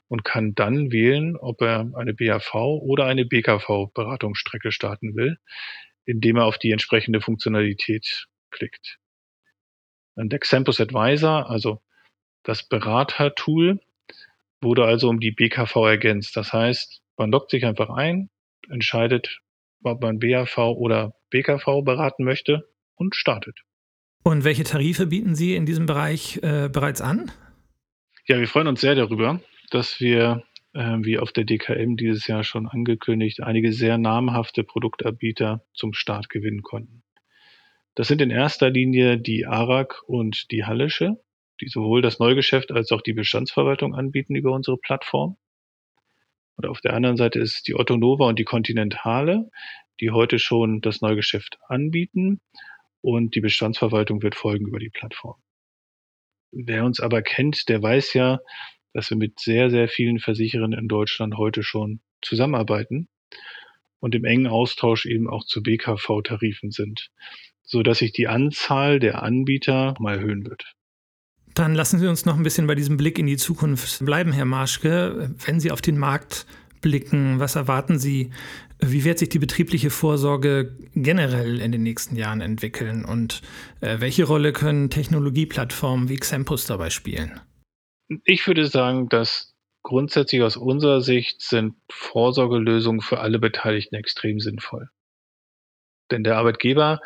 und 0.09 0.25
kann 0.25 0.55
dann 0.55 0.91
wählen, 0.91 1.37
ob 1.37 1.61
er 1.61 1.91
eine 1.95 2.15
BAV 2.15 2.55
oder 2.55 3.05
eine 3.07 3.27
BKV-Beratungsstrecke 3.27 4.73
starten 4.73 5.15
will, 5.15 5.39
indem 6.07 6.37
er 6.37 6.45
auf 6.45 6.57
die 6.59 6.71
entsprechende 6.71 7.21
Funktionalität 7.21 8.27
klickt. 8.51 8.99
Der 10.17 10.39
Xempus 10.39 10.81
Advisor, 10.81 11.51
also 11.51 11.83
das 12.43 12.67
Beratertool, 12.67 13.81
wurde 14.65 14.85
also 14.85 15.09
um 15.09 15.21
die 15.21 15.31
BKV 15.31 15.77
ergänzt. 15.77 16.37
Das 16.37 16.53
heißt, 16.53 17.01
man 17.17 17.31
loggt 17.31 17.51
sich 17.51 17.65
einfach 17.65 17.91
ein, 17.91 18.31
entscheidet, 18.69 19.41
ob 19.83 20.03
man 20.03 20.19
BAV 20.19 20.59
oder 20.59 21.15
BKV 21.31 21.83
beraten 21.85 22.25
möchte 22.25 22.69
und 22.97 23.15
startet. 23.15 23.61
Und 24.23 24.45
welche 24.45 24.65
Tarife 24.65 25.07
bieten 25.07 25.35
Sie 25.35 25.55
in 25.55 25.67
diesem 25.67 25.87
Bereich 25.87 26.39
äh, 26.43 26.69
bereits 26.73 27.03
an? 27.03 27.31
Ja, 28.27 28.39
wir 28.41 28.49
freuen 28.49 28.69
uns 28.69 28.81
sehr 28.81 28.95
darüber, 28.95 29.41
dass 29.71 30.01
wir, 30.01 30.43
äh, 30.73 30.97
wie 31.01 31.19
auf 31.19 31.33
der 31.33 31.45
DKM 31.45 31.97
dieses 31.97 32.27
Jahr 32.27 32.43
schon 32.43 32.67
angekündigt, 32.67 33.43
einige 33.43 33.73
sehr 33.73 33.99
namhafte 33.99 34.65
Produktanbieter 34.65 35.63
zum 35.75 35.93
Start 35.93 36.31
gewinnen 36.31 36.63
konnten. 36.63 37.03
Das 37.95 38.09
sind 38.09 38.23
in 38.23 38.31
erster 38.31 38.71
Linie 38.71 39.19
die 39.19 39.47
ARAG 39.47 40.03
und 40.07 40.51
die 40.51 40.65
Hallische 40.65 41.23
die 41.61 41.69
sowohl 41.69 42.03
das 42.03 42.19
Neugeschäft 42.19 42.73
als 42.73 42.93
auch 42.93 43.03
die 43.03 43.13
Bestandsverwaltung 43.13 43.95
anbieten 43.95 44.35
über 44.35 44.53
unsere 44.53 44.77
Plattform. 44.77 45.37
Und 46.57 46.67
auf 46.67 46.81
der 46.81 46.95
anderen 46.95 47.17
Seite 47.17 47.41
ist 47.41 47.67
die 47.67 47.75
Otto 47.75 47.97
Nova 47.97 48.29
und 48.29 48.39
die 48.39 48.45
Continentale, 48.45 49.51
die 50.01 50.11
heute 50.11 50.39
schon 50.39 50.81
das 50.81 51.01
Neugeschäft 51.01 51.59
anbieten 51.69 52.41
und 53.01 53.35
die 53.35 53.41
Bestandsverwaltung 53.41 54.23
wird 54.23 54.35
folgen 54.35 54.67
über 54.67 54.79
die 54.79 54.91
Plattform. 54.91 55.37
Wer 56.53 56.85
uns 56.85 57.01
aber 57.01 57.23
kennt, 57.23 57.69
der 57.69 57.83
weiß 57.83 58.15
ja, 58.15 58.39
dass 58.93 59.11
wir 59.11 59.17
mit 59.17 59.41
sehr, 59.41 59.71
sehr 59.71 59.89
vielen 59.89 60.21
Versicherern 60.21 60.73
in 60.73 60.89
Deutschland 60.89 61.37
heute 61.37 61.63
schon 61.63 62.01
zusammenarbeiten 62.23 63.09
und 63.99 64.15
im 64.15 64.25
engen 64.25 64.47
Austausch 64.47 65.07
eben 65.07 65.29
auch 65.29 65.45
zu 65.45 65.63
BKV-Tarifen 65.63 66.71
sind, 66.71 67.11
so 67.63 67.83
dass 67.83 67.99
sich 67.99 68.13
die 68.13 68.29
Anzahl 68.29 69.01
der 69.01 69.23
Anbieter 69.23 69.95
mal 69.99 70.19
erhöhen 70.19 70.47
wird. 70.47 70.74
Dann 71.55 71.77
lassen 71.77 72.01
Sie 72.01 72.09
uns 72.09 72.27
noch 72.27 72.37
ein 72.37 72.43
bisschen 72.43 72.67
bei 72.67 72.75
diesem 72.75 72.97
Blick 72.97 73.17
in 73.17 73.27
die 73.27 73.37
Zukunft 73.37 74.05
bleiben, 74.05 74.33
Herr 74.33 74.45
Marschke. 74.45 75.31
Wenn 75.47 75.61
Sie 75.61 75.71
auf 75.71 75.81
den 75.81 75.99
Markt 75.99 76.47
blicken, 76.81 77.39
was 77.39 77.55
erwarten 77.55 77.99
Sie? 77.99 78.31
Wie 78.81 79.05
wird 79.05 79.21
sich 79.21 79.29
die 79.29 79.39
betriebliche 79.39 79.91
Vorsorge 79.91 80.77
generell 80.97 81.61
in 81.61 81.71
den 81.71 81.85
nächsten 81.85 82.17
Jahren 82.17 82.41
entwickeln? 82.41 83.05
Und 83.05 83.41
äh, 83.81 84.01
welche 84.01 84.25
Rolle 84.25 84.53
können 84.53 84.91
Technologieplattformen 84.91 86.09
wie 86.09 86.17
Xempus 86.17 86.67
dabei 86.67 86.91
spielen? 86.91 87.41
Ich 88.25 88.47
würde 88.49 88.67
sagen, 88.67 89.09
dass 89.09 89.55
grundsätzlich 89.85 90.43
aus 90.43 90.57
unserer 90.57 91.03
Sicht 91.03 91.41
sind 91.41 91.77
Vorsorgelösungen 91.89 93.01
für 93.01 93.21
alle 93.21 93.39
Beteiligten 93.39 93.95
extrem 93.95 94.41
sinnvoll. 94.41 94.89
Denn 96.11 96.25
der 96.25 96.37
Arbeitgeber 96.37 97.01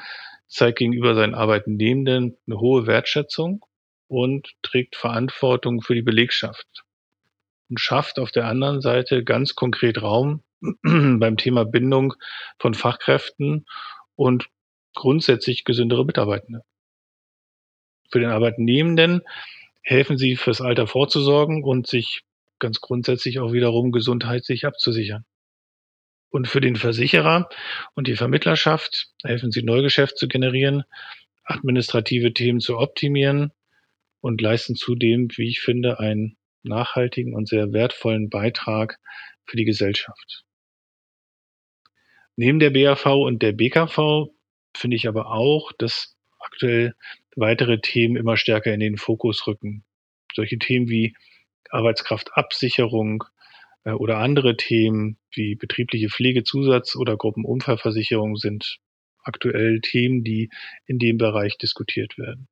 zeigt 0.49 0.79
gegenüber 0.79 1.15
seinen 1.15 1.35
Arbeitnehmenden 1.35 2.39
eine 2.47 2.59
hohe 2.59 2.87
Wertschätzung 2.87 3.65
und 4.09 4.55
trägt 4.63 4.97
Verantwortung 4.97 5.83
für 5.83 5.95
die 5.95 6.03
Belegschaft 6.03 6.67
und 7.69 7.79
schafft 7.79 8.19
auf 8.19 8.33
der 8.33 8.47
anderen 8.47 8.81
Seite 8.81 9.23
ganz 9.23 9.55
konkret 9.55 10.03
Raum 10.03 10.43
beim 10.83 11.37
Thema 11.37 11.65
Bindung 11.65 12.15
von 12.59 12.75
Fachkräften 12.75 13.67
und 14.17 14.49
grundsätzlich 14.95 15.65
gesündere 15.65 16.05
Mitarbeitende. 16.05 16.63
Für 18.11 18.21
den 18.21 18.31
Arbeitnehmenden 18.31 19.23
helfen 19.83 20.19
sie 20.19 20.37
fürs 20.37 20.61
Alter 20.61 20.87
vorzusorgen 20.87 21.63
und 21.63 21.87
sich 21.87 22.23
ganz 22.59 22.81
grundsätzlich 22.81 23.39
auch 23.39 23.53
wiederum 23.53 23.93
gesundheitlich 23.93 24.67
abzusichern. 24.67 25.25
Und 26.31 26.49
für 26.49 26.61
den 26.61 26.77
Versicherer 26.77 27.49
und 27.95 28.09
die 28.09 28.17
Vermittlerschaft 28.17 29.13
helfen 29.23 29.51
sie 29.51 29.63
Neugeschäft 29.63 30.19
zu 30.19 30.29
generieren, 30.29 30.85
administrative 31.45 32.35
Themen 32.35 32.61
zu 32.61 32.79
optimieren 32.79 33.53
und 34.21 34.41
leisten 34.41 34.75
zudem, 34.75 35.29
wie 35.37 35.49
ich 35.49 35.61
finde, 35.61 36.01
einen 36.01 36.37
nachhaltigen 36.63 37.35
und 37.35 37.49
sehr 37.49 37.73
wertvollen 37.73 38.31
Beitrag 38.31 38.99
für 39.45 39.57
die 39.57 39.65
Gesellschaft. 39.65 40.45
Neben 42.37 42.59
der 42.59 42.71
BAV 42.71 43.07
und 43.07 43.43
der 43.43 43.53
BKV 43.53 44.29
finde 44.77 44.97
ich 44.97 45.09
aber 45.09 45.33
auch, 45.33 45.73
dass 45.73 46.17
aktuell 46.39 46.95
weitere 47.37 47.81
Themen 47.81 48.17
immer 48.17 48.37
stärker 48.37 48.73
in 48.73 48.81
den 48.81 48.97
Fokus 48.97 49.47
rücken. 49.47 49.85
Solche 50.35 50.59
Themen 50.59 50.89
wie 50.89 51.17
Arbeitskraftabsicherung 51.71 53.25
äh, 53.85 53.91
oder 53.91 54.19
andere 54.19 54.57
Themen 54.57 55.19
wie 55.33 55.55
betriebliche 55.55 56.09
Pflegezusatz- 56.09 56.97
oder 56.97 57.17
Gruppenunfallversicherung 57.17 58.37
sind 58.37 58.79
aktuell 59.23 59.81
Themen, 59.81 60.25
die 60.25 60.51
in 60.87 60.99
dem 60.99 61.19
Bereich 61.19 61.59
diskutiert 61.59 62.19
werden. 62.19 62.49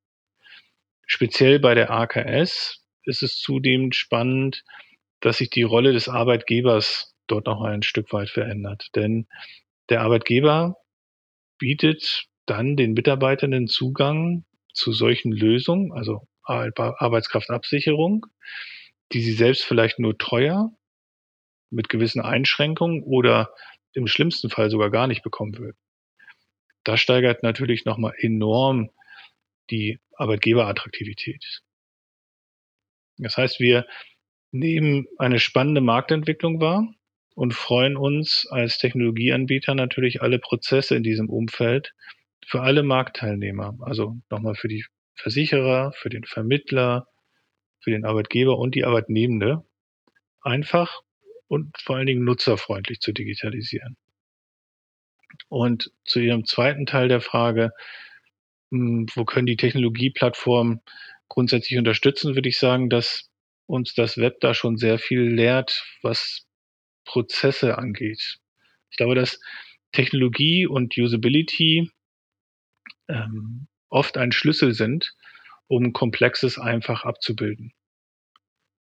Speziell 1.06 1.60
bei 1.60 1.74
der 1.74 1.90
AKS 1.90 2.84
ist 3.04 3.22
es 3.22 3.38
zudem 3.38 3.92
spannend, 3.92 4.64
dass 5.20 5.38
sich 5.38 5.50
die 5.50 5.62
Rolle 5.62 5.92
des 5.92 6.08
Arbeitgebers 6.08 7.14
dort 7.26 7.46
noch 7.46 7.62
ein 7.62 7.82
Stück 7.82 8.12
weit 8.12 8.28
verändert. 8.28 8.88
Denn 8.94 9.28
der 9.88 10.02
Arbeitgeber 10.02 10.76
bietet 11.58 12.26
dann 12.44 12.76
den 12.76 12.92
Mitarbeitern 12.92 13.52
den 13.52 13.68
Zugang 13.68 14.44
zu 14.72 14.92
solchen 14.92 15.32
Lösungen, 15.32 15.92
also 15.92 16.26
Arbeitskraftabsicherung, 16.42 18.26
die 19.12 19.22
sie 19.22 19.32
selbst 19.32 19.64
vielleicht 19.64 19.98
nur 19.98 20.18
teuer 20.18 20.72
mit 21.70 21.88
gewissen 21.88 22.20
Einschränkungen 22.20 23.02
oder 23.02 23.54
im 23.92 24.06
schlimmsten 24.06 24.50
Fall 24.50 24.70
sogar 24.70 24.90
gar 24.90 25.06
nicht 25.06 25.22
bekommen 25.22 25.56
würden. 25.56 25.78
Das 26.84 27.00
steigert 27.00 27.42
natürlich 27.42 27.84
nochmal 27.84 28.14
enorm 28.18 28.90
die 29.70 29.98
Arbeitgeberattraktivität. 30.16 31.62
Das 33.18 33.36
heißt, 33.36 33.60
wir 33.60 33.86
nehmen 34.52 35.06
eine 35.18 35.38
spannende 35.38 35.80
Marktentwicklung 35.80 36.60
wahr 36.60 36.88
und 37.34 37.54
freuen 37.54 37.96
uns 37.96 38.46
als 38.50 38.78
Technologieanbieter 38.78 39.74
natürlich 39.74 40.22
alle 40.22 40.38
Prozesse 40.38 40.96
in 40.96 41.02
diesem 41.02 41.28
Umfeld 41.28 41.94
für 42.46 42.62
alle 42.62 42.82
Marktteilnehmer, 42.82 43.76
also 43.80 44.16
nochmal 44.30 44.54
für 44.54 44.68
die 44.68 44.84
Versicherer, 45.14 45.92
für 45.92 46.08
den 46.08 46.24
Vermittler, 46.24 47.08
für 47.80 47.90
den 47.90 48.04
Arbeitgeber 48.04 48.58
und 48.58 48.74
die 48.74 48.84
Arbeitnehmende 48.84 49.64
einfach 50.42 51.02
und 51.48 51.76
vor 51.78 51.96
allen 51.96 52.06
Dingen 52.06 52.24
nutzerfreundlich 52.24 53.00
zu 53.00 53.12
digitalisieren. 53.12 53.96
Und 55.48 55.90
zu 56.04 56.20
Ihrem 56.20 56.44
zweiten 56.44 56.86
Teil 56.86 57.08
der 57.08 57.20
Frage, 57.20 57.72
wo 58.70 59.24
können 59.24 59.46
die 59.46 59.56
Technologieplattformen 59.56 60.80
grundsätzlich 61.28 61.78
unterstützen, 61.78 62.34
würde 62.34 62.48
ich 62.48 62.58
sagen, 62.58 62.90
dass 62.90 63.30
uns 63.66 63.94
das 63.94 64.16
Web 64.16 64.40
da 64.40 64.54
schon 64.54 64.76
sehr 64.76 64.98
viel 64.98 65.22
lehrt, 65.22 65.84
was 66.02 66.46
Prozesse 67.04 67.78
angeht. 67.78 68.38
Ich 68.90 68.96
glaube, 68.96 69.14
dass 69.14 69.40
Technologie 69.92 70.66
und 70.66 70.96
Usability 70.96 71.90
ähm, 73.08 73.68
oft 73.88 74.16
ein 74.16 74.32
Schlüssel 74.32 74.72
sind, 74.74 75.14
um 75.68 75.92
Komplexes 75.92 76.58
einfach 76.58 77.04
abzubilden. 77.04 77.72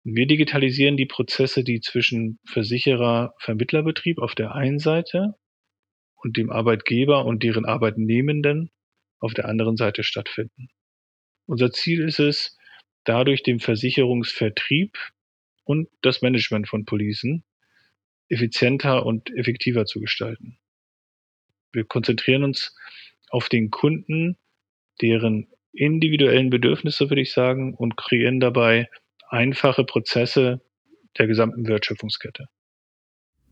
Wir 0.03 0.27
digitalisieren 0.27 0.97
die 0.97 1.05
Prozesse, 1.05 1.63
die 1.63 1.81
zwischen 1.81 2.39
Versicherer, 2.45 3.33
Vermittlerbetrieb 3.39 4.19
auf 4.19 4.33
der 4.33 4.55
einen 4.55 4.79
Seite 4.79 5.35
und 6.15 6.37
dem 6.37 6.49
Arbeitgeber 6.49 7.25
und 7.25 7.43
deren 7.43 7.65
Arbeitnehmenden 7.65 8.71
auf 9.19 9.33
der 9.33 9.45
anderen 9.47 9.77
Seite 9.77 10.03
stattfinden. 10.03 10.69
Unser 11.45 11.71
Ziel 11.71 12.01
ist 12.01 12.19
es, 12.19 12.57
dadurch 13.03 13.43
den 13.43 13.59
Versicherungsvertrieb 13.59 14.97
und 15.63 15.89
das 16.01 16.21
Management 16.21 16.67
von 16.67 16.85
Policen 16.85 17.43
effizienter 18.29 19.05
und 19.05 19.35
effektiver 19.35 19.85
zu 19.85 19.99
gestalten. 19.99 20.59
Wir 21.71 21.83
konzentrieren 21.83 22.43
uns 22.43 22.75
auf 23.29 23.49
den 23.49 23.69
Kunden, 23.69 24.37
deren 25.01 25.47
individuellen 25.71 26.49
Bedürfnisse, 26.49 27.09
würde 27.09 27.21
ich 27.21 27.31
sagen, 27.31 27.73
und 27.75 27.97
kreieren 27.97 28.39
dabei 28.39 28.89
einfache 29.29 29.83
Prozesse 29.83 30.61
der 31.17 31.27
gesamten 31.27 31.67
Wertschöpfungskette. 31.67 32.47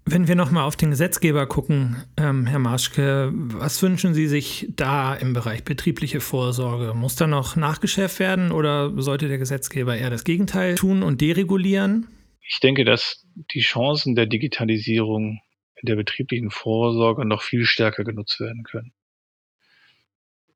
Wenn 0.10 0.30
wir 0.30 0.36
nochmal 0.36 0.64
auf 0.64 0.78
den 0.78 0.92
Gesetzgeber 0.92 1.48
gucken, 1.48 2.02
ähm, 2.16 2.46
Herr 2.46 2.60
Marschke, 2.60 3.30
was 3.34 3.84
wünschen 3.84 4.14
Sie 4.14 4.28
sich 4.28 4.66
da 4.70 5.14
im 5.14 5.34
Bereich 5.34 5.66
betriebliche 5.66 6.22
Vorsorge? 6.22 6.94
Muss 6.94 7.18
da 7.18 7.28
noch 7.28 7.58
nachgeschärft 7.58 8.22
werden 8.22 8.54
oder 8.54 8.94
sollte 9.02 9.28
der 9.28 9.38
Gesetzgeber 9.38 9.98
eher 9.98 10.10
das 10.10 10.24
Gegenteil 10.24 10.76
tun 10.76 11.04
und 11.04 11.20
deregulieren? 11.20 12.08
Ich 12.40 12.62
denke, 12.62 12.86
dass 12.86 13.28
die 13.54 13.60
Chancen 13.60 14.16
der 14.16 14.28
Digitalisierung 14.28 15.42
in 15.76 15.86
der 15.86 15.98
betrieblichen 15.98 16.52
Vorsorge 16.52 17.26
noch 17.26 17.42
viel 17.42 17.66
stärker 17.66 18.06
genutzt 18.06 18.40
werden 18.40 18.64
können. 18.64 18.94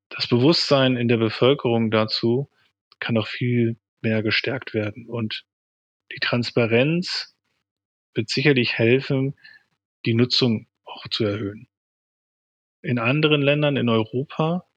Das 0.07 0.27
Bewusstsein 0.27 0.95
in 0.95 1.09
der 1.09 1.17
Bevölkerung 1.17 1.91
dazu 1.91 2.49
kann 3.01 3.15
noch 3.15 3.27
viel 3.27 3.75
mehr 3.99 4.23
gestärkt 4.23 4.73
werden 4.73 5.07
und 5.09 5.43
die 6.13 6.19
Transparenz 6.21 7.35
wird 8.13 8.29
sicherlich 8.29 8.77
helfen, 8.77 9.35
die 10.05 10.13
Nutzung 10.13 10.67
auch 10.83 11.07
zu 11.09 11.23
erhöhen. 11.23 11.67
In 12.81 12.99
anderen 12.99 13.41
Ländern 13.41 13.77
in 13.77 13.89
Europa 13.89 14.67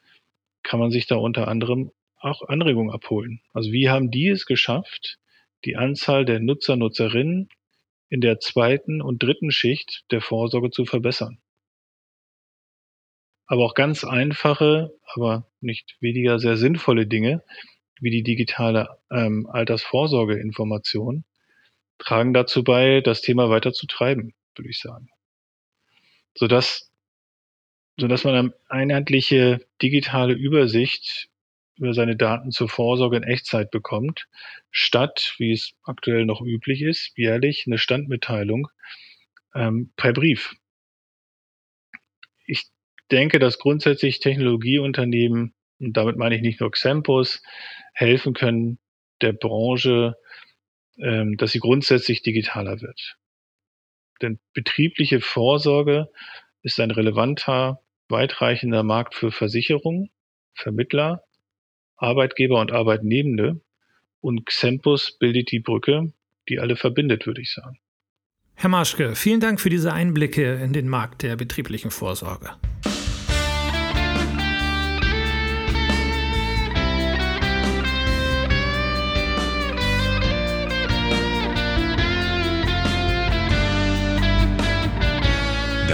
kann 0.62 0.80
man 0.80 0.90
sich 0.90 1.06
da 1.06 1.16
unter 1.16 1.48
anderem 1.48 1.90
auch 2.18 2.42
Anregungen 2.42 2.92
abholen. 2.92 3.40
Also 3.52 3.72
wie 3.72 3.88
haben 3.88 4.10
die 4.10 4.28
es 4.28 4.46
geschafft, 4.46 5.18
die 5.64 5.76
Anzahl 5.76 6.24
der 6.24 6.40
Nutzer, 6.40 6.76
Nutzerinnen 6.76 7.48
in 8.08 8.20
der 8.20 8.38
zweiten 8.40 9.02
und 9.02 9.22
dritten 9.22 9.50
Schicht 9.50 10.04
der 10.10 10.20
Vorsorge 10.20 10.70
zu 10.70 10.84
verbessern. 10.84 11.38
Aber 13.46 13.64
auch 13.64 13.74
ganz 13.74 14.04
einfache, 14.04 14.94
aber 15.14 15.50
nicht 15.60 15.96
weniger 16.00 16.38
sehr 16.38 16.56
sinnvolle 16.56 17.06
Dinge, 17.06 17.42
wie 18.00 18.10
die 18.10 18.22
digitale 18.22 18.98
ähm, 19.10 19.46
Altersvorsorgeinformation, 19.50 21.24
tragen 21.98 22.34
dazu 22.34 22.64
bei, 22.64 23.00
das 23.00 23.20
Thema 23.20 23.50
weiter 23.50 23.72
zu 23.72 23.86
treiben, 23.86 24.34
würde 24.56 24.70
ich 24.70 24.80
sagen. 24.80 25.08
Sodass, 26.34 26.90
sodass 27.98 28.24
man 28.24 28.34
eine 28.34 28.54
einheitliche 28.68 29.64
digitale 29.80 30.34
Übersicht 30.34 31.28
über 31.76 31.94
seine 31.94 32.16
Daten 32.16 32.50
zur 32.50 32.68
Vorsorge 32.68 33.16
in 33.16 33.22
Echtzeit 33.22 33.70
bekommt, 33.70 34.26
statt, 34.70 35.34
wie 35.38 35.52
es 35.52 35.72
aktuell 35.82 36.24
noch 36.24 36.40
üblich 36.40 36.82
ist, 36.82 37.12
jährlich 37.16 37.64
eine 37.66 37.78
Standmitteilung 37.78 38.68
ähm, 39.54 39.92
per 39.96 40.12
Brief. 40.12 40.54
Ich 42.46 42.64
denke, 43.10 43.38
dass 43.38 43.58
grundsätzlich 43.58 44.20
Technologieunternehmen, 44.20 45.54
und 45.80 45.96
damit 45.96 46.16
meine 46.16 46.36
ich 46.36 46.42
nicht 46.42 46.60
nur 46.60 46.70
Xempus, 46.70 47.42
helfen 47.92 48.34
können, 48.34 48.78
der 49.20 49.32
Branche 49.32 50.16
ähm, 50.98 51.36
dass 51.36 51.52
sie 51.52 51.60
grundsätzlich 51.60 52.22
digitaler 52.22 52.80
wird. 52.80 53.16
Denn 54.22 54.38
betriebliche 54.52 55.20
Vorsorge 55.20 56.08
ist 56.62 56.80
ein 56.80 56.90
relevanter, 56.90 57.80
weitreichender 58.08 58.82
Markt 58.82 59.14
für 59.14 59.30
Versicherungen, 59.30 60.10
Vermittler, 60.54 61.24
Arbeitgeber 61.96 62.60
und 62.60 62.72
Arbeitnehmende. 62.72 63.60
Und 64.20 64.46
Xempus 64.46 65.18
bildet 65.18 65.50
die 65.50 65.60
Brücke, 65.60 66.12
die 66.48 66.58
alle 66.58 66.76
verbindet, 66.76 67.26
würde 67.26 67.42
ich 67.42 67.52
sagen. 67.52 67.78
Herr 68.54 68.70
Marschke, 68.70 69.14
vielen 69.16 69.40
Dank 69.40 69.60
für 69.60 69.68
diese 69.68 69.92
Einblicke 69.92 70.54
in 70.54 70.72
den 70.72 70.88
Markt 70.88 71.22
der 71.22 71.36
betrieblichen 71.36 71.90
Vorsorge. 71.90 72.52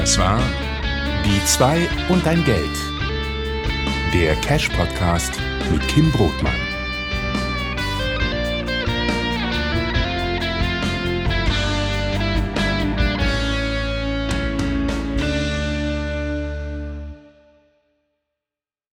Das 0.01 0.17
war 0.19 0.41
Die 1.27 1.45
zwei 1.45 1.87
und 2.09 2.25
dein 2.25 2.43
Geld. 2.45 2.71
Der 4.15 4.35
Cash 4.37 4.71
Podcast 4.71 5.35
mit 5.71 5.87
Kim 5.89 6.11
Brotmann. 6.11 6.70